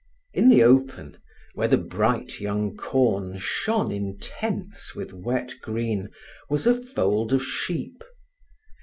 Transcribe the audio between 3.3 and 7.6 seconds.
shone intense with wet green, was a fold of